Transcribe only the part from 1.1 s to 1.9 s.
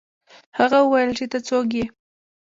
چې ته څوک یې.